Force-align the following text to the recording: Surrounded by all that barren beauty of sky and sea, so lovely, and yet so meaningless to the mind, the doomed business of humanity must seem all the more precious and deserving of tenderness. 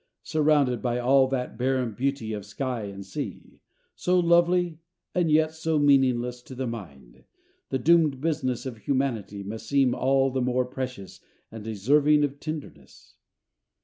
Surrounded 0.23 0.81
by 0.81 0.97
all 0.97 1.27
that 1.27 1.59
barren 1.59 1.93
beauty 1.93 2.33
of 2.33 2.43
sky 2.43 2.85
and 2.85 3.05
sea, 3.05 3.59
so 3.93 4.19
lovely, 4.19 4.79
and 5.13 5.29
yet 5.29 5.53
so 5.53 5.77
meaningless 5.77 6.41
to 6.41 6.55
the 6.55 6.65
mind, 6.65 7.23
the 7.69 7.77
doomed 7.77 8.19
business 8.19 8.65
of 8.65 8.77
humanity 8.79 9.43
must 9.43 9.67
seem 9.67 9.93
all 9.93 10.31
the 10.31 10.41
more 10.41 10.65
precious 10.65 11.19
and 11.51 11.63
deserving 11.65 12.23
of 12.23 12.39
tenderness. 12.39 13.17